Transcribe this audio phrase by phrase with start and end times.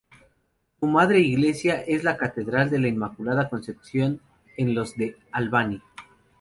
[0.79, 4.19] Su madre iglesia es la Catedral de la Inmaculada Concepción
[4.57, 5.79] en los de Albany.